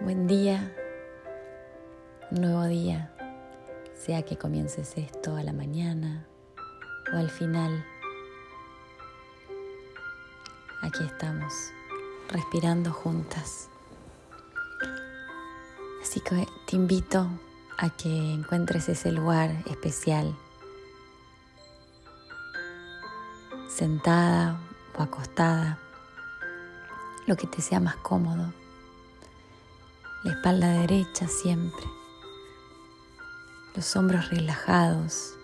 [0.00, 0.72] Buen día,
[2.30, 3.12] nuevo día,
[3.96, 6.24] sea que comiences esto a la mañana
[7.12, 7.84] o al final.
[10.82, 11.52] Aquí estamos,
[12.28, 13.68] respirando juntas.
[16.00, 17.28] Así que te invito
[17.76, 20.32] a que encuentres ese lugar especial,
[23.68, 24.60] sentada
[24.96, 25.80] o acostada,
[27.26, 28.52] lo que te sea más cómodo
[30.24, 31.84] la espalda derecha siempre,
[33.76, 35.34] los hombros relajados,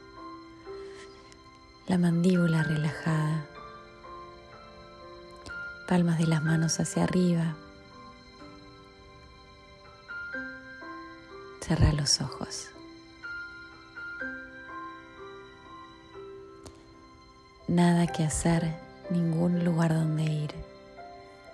[1.87, 3.47] la mandíbula relajada,
[5.87, 7.55] palmas de las manos hacia arriba.
[11.61, 12.69] Cerra los ojos.
[17.69, 18.77] Nada que hacer,
[19.09, 20.55] ningún lugar donde ir,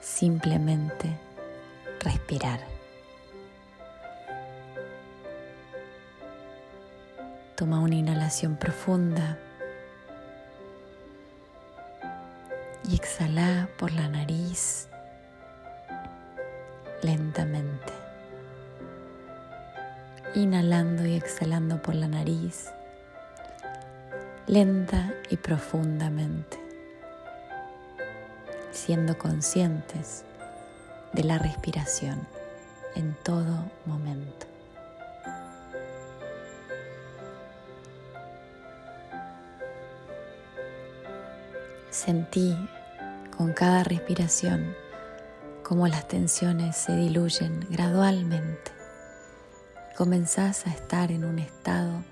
[0.00, 1.16] simplemente
[2.00, 2.80] respirar.
[7.61, 9.36] Toma una inhalación profunda
[12.89, 14.89] y exhala por la nariz
[17.03, 17.92] lentamente.
[20.34, 22.70] Inhalando y exhalando por la nariz
[24.47, 26.58] lenta y profundamente,
[28.72, 30.25] siendo conscientes
[31.12, 32.27] de la respiración
[32.94, 34.50] en todo momento.
[41.91, 42.56] Sentí
[43.36, 44.77] con cada respiración
[45.64, 48.70] cómo las tensiones se diluyen gradualmente.
[49.97, 52.04] Comenzás a estar en un estado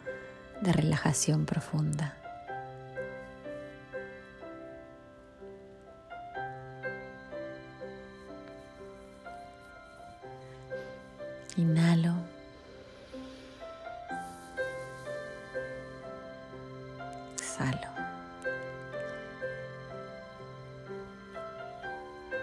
[0.63, 2.17] de relajación profunda.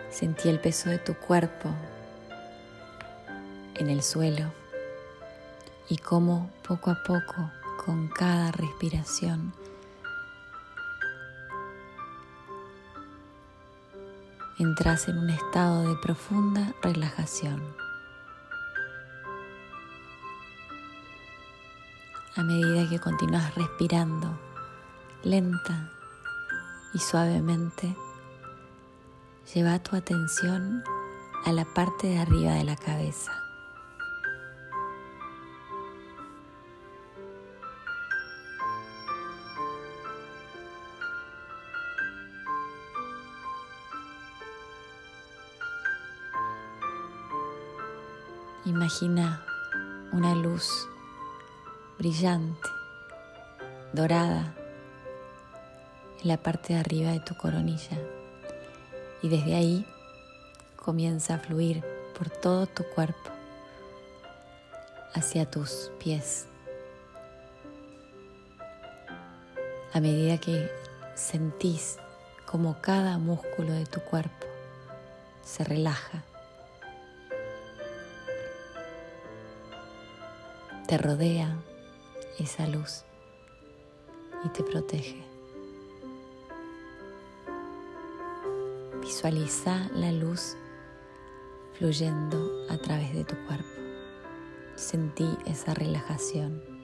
[0.10, 1.70] Sentí el peso de tu cuerpo
[3.76, 4.52] en el suelo
[5.90, 7.52] y cómo poco a poco,
[7.86, 9.54] con cada respiración,
[14.58, 17.62] entras en un estado de profunda relajación.
[22.36, 24.40] A medida que continúas respirando
[25.24, 25.92] lenta
[26.94, 27.96] y suavemente,
[29.54, 30.84] Lleva tu atención
[31.46, 33.32] a la parte de arriba de la cabeza.
[48.66, 49.46] Imagina
[50.12, 50.90] una luz
[52.00, 52.68] brillante,
[53.94, 54.56] dorada,
[56.24, 58.25] en la parte de arriba de tu coronilla
[59.22, 59.86] y desde ahí
[60.76, 61.84] comienza a fluir
[62.18, 63.32] por todo tu cuerpo
[65.14, 66.48] hacia tus pies.
[69.94, 70.70] A medida que
[71.16, 71.98] sentís
[72.46, 74.46] como cada músculo de tu cuerpo
[75.44, 76.24] se relaja,
[80.88, 81.56] te rodea
[82.40, 83.04] esa luz
[84.44, 85.35] y te protege.
[89.06, 90.58] Visualiza la luz
[91.78, 93.80] fluyendo a través de tu cuerpo.
[94.74, 96.75] Sentí esa relajación.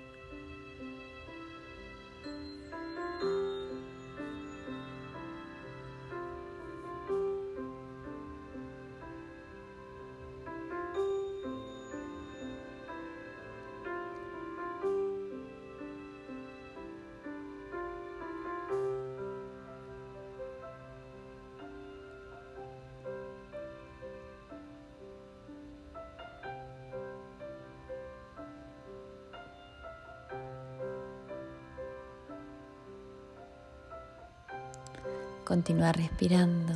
[35.51, 36.73] Continúa respirando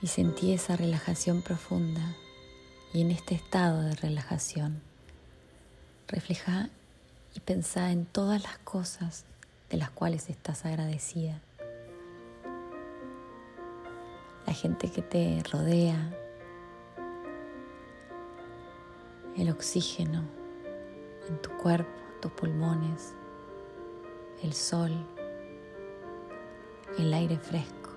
[0.00, 2.16] y sentí esa relajación profunda
[2.92, 4.82] y en este estado de relajación
[6.08, 6.68] refleja
[7.32, 9.24] y pensá en todas las cosas
[9.70, 11.40] de las cuales estás agradecida.
[14.44, 16.12] La gente que te rodea,
[19.36, 20.24] el oxígeno
[21.28, 23.14] en tu cuerpo, tus pulmones,
[24.42, 24.90] el sol,
[26.98, 27.90] el aire fresco,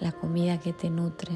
[0.00, 1.34] la comida que te nutre,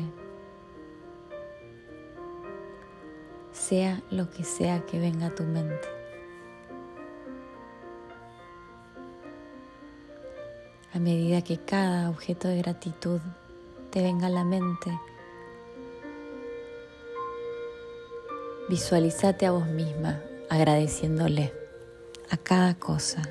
[3.53, 5.89] sea lo que sea que venga a tu mente.
[10.93, 13.21] A medida que cada objeto de gratitud
[13.91, 14.99] te venga a la mente,
[18.69, 21.53] visualizate a vos misma agradeciéndole
[22.31, 23.23] a cada cosa,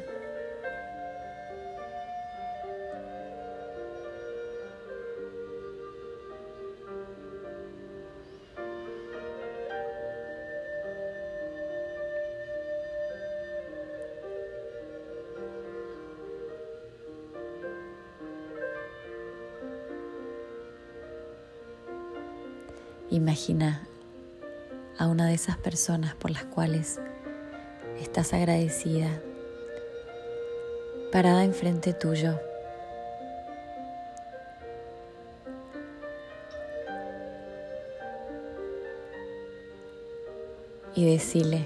[23.12, 23.88] Imagina
[25.00, 27.00] a una de esas personas por las cuales
[28.00, 29.20] estás agradecida,
[31.12, 32.40] parada enfrente tuyo.
[40.94, 41.66] Y decirle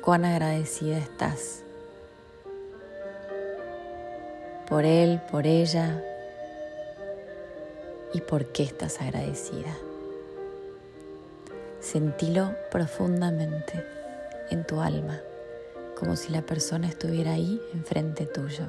[0.00, 1.62] cuán agradecida estás
[4.68, 6.02] por él, por ella
[8.12, 9.76] y por qué estás agradecida.
[11.84, 13.84] Sentilo profundamente
[14.50, 15.20] en tu alma,
[15.98, 18.64] como si la persona estuviera ahí enfrente tuyo.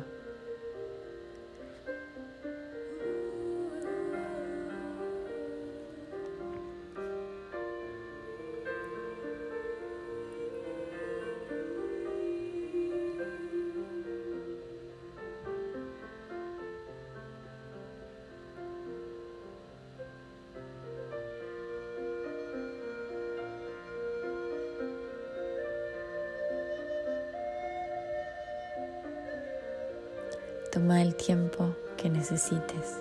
[30.75, 32.97] Toma el tiempo que necesites.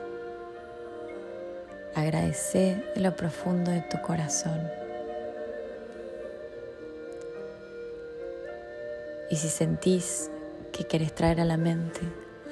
[1.97, 4.61] Agradece de lo profundo de tu corazón.
[9.29, 10.31] Y si sentís
[10.71, 12.03] que querés traer a la mente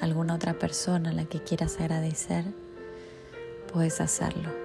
[0.01, 2.43] alguna otra persona a la que quieras agradecer,
[3.71, 4.62] puedes hacerlo.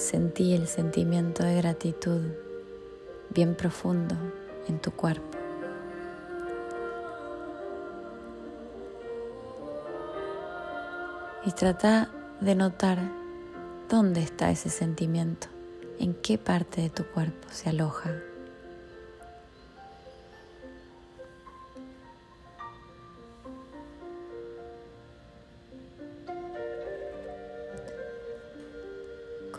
[0.00, 2.22] Sentí el sentimiento de gratitud
[3.28, 4.16] bien profundo
[4.66, 5.36] en tu cuerpo.
[11.44, 12.10] Y trata
[12.40, 12.98] de notar
[13.90, 15.48] dónde está ese sentimiento,
[15.98, 18.29] en qué parte de tu cuerpo se aloja.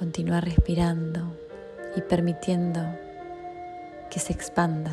[0.01, 1.37] Continúa respirando
[1.95, 2.81] y permitiendo
[4.09, 4.91] que se expanda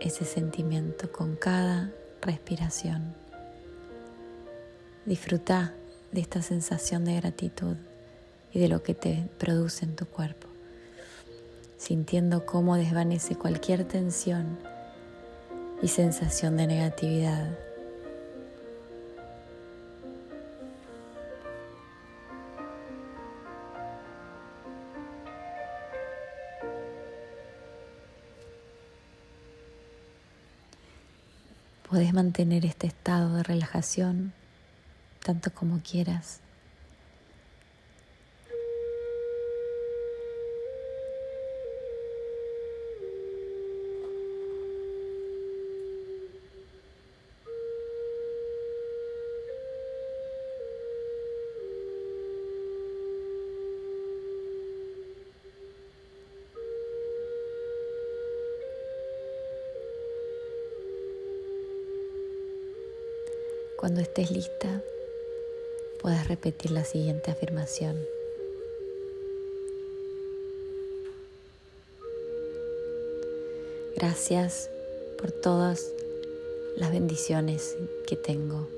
[0.00, 1.92] ese sentimiento con cada
[2.22, 3.14] respiración.
[5.04, 5.74] Disfruta
[6.12, 7.76] de esta sensación de gratitud
[8.50, 10.48] y de lo que te produce en tu cuerpo,
[11.76, 14.58] sintiendo cómo desvanece cualquier tensión
[15.82, 17.67] y sensación de negatividad
[31.88, 34.34] Puedes mantener este estado de relajación
[35.24, 36.40] tanto como quieras.
[63.88, 64.82] Cuando estés lista,
[66.02, 67.96] puedes repetir la siguiente afirmación.
[73.96, 74.68] Gracias
[75.18, 75.90] por todas
[76.76, 78.68] las bendiciones que tengo.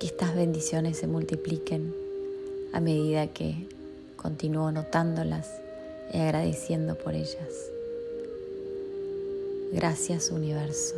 [0.00, 1.94] Que estas bendiciones se multipliquen
[2.72, 3.68] a medida que
[4.16, 5.50] continúo notándolas
[6.14, 7.75] y agradeciendo por ellas.
[9.72, 10.94] Gracias universo.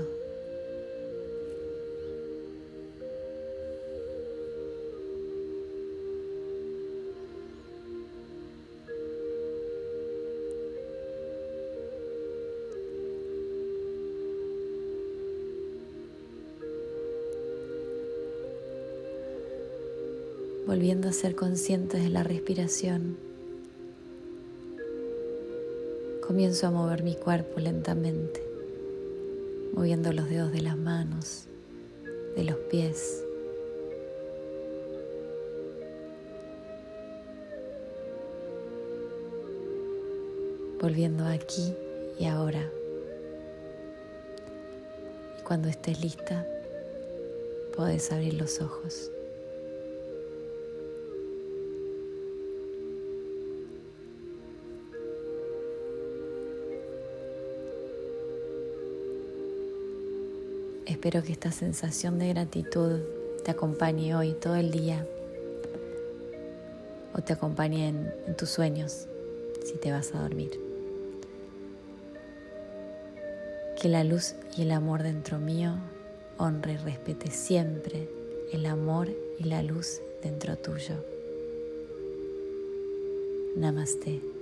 [20.66, 23.16] volviendo a ser conscientes de la respiración.
[26.26, 28.47] Comienzo a mover mi cuerpo lentamente
[29.72, 31.46] moviendo los dedos de las manos,
[32.36, 33.24] de los pies.
[40.80, 41.74] Volviendo aquí
[42.18, 42.70] y ahora.
[45.38, 46.46] Y cuando estés lista,
[47.76, 49.10] podés abrir los ojos.
[60.98, 62.98] Espero que esta sensación de gratitud
[63.44, 65.06] te acompañe hoy todo el día
[67.14, 69.06] o te acompañe en, tus sueños
[69.64, 70.50] si te vas a dormir.
[73.80, 75.76] Que la luz y el amor dentro mío
[76.36, 78.08] honre y respete siempre
[78.52, 80.96] el amor y la luz dentro tuyo.
[83.54, 84.37] Namaste.